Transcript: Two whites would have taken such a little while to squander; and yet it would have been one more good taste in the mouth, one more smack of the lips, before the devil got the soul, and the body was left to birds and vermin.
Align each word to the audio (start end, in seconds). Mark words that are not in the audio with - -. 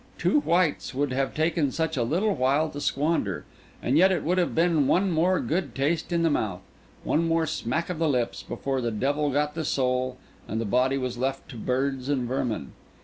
Two 0.17 0.39
whites 0.39 0.95
would 0.95 1.11
have 1.13 1.35
taken 1.35 1.71
such 1.71 1.95
a 1.95 2.01
little 2.01 2.33
while 2.33 2.71
to 2.71 2.81
squander; 2.81 3.45
and 3.83 3.99
yet 3.99 4.11
it 4.11 4.23
would 4.23 4.39
have 4.39 4.55
been 4.55 4.87
one 4.87 5.11
more 5.11 5.39
good 5.39 5.75
taste 5.75 6.11
in 6.11 6.23
the 6.23 6.29
mouth, 6.31 6.61
one 7.03 7.27
more 7.27 7.45
smack 7.45 7.87
of 7.87 7.99
the 7.99 8.09
lips, 8.09 8.41
before 8.41 8.81
the 8.81 8.89
devil 8.89 9.29
got 9.29 9.53
the 9.53 9.63
soul, 9.63 10.17
and 10.47 10.59
the 10.59 10.65
body 10.65 10.97
was 10.97 11.19
left 11.19 11.47
to 11.49 11.55
birds 11.55 12.09
and 12.09 12.27
vermin. 12.27 12.71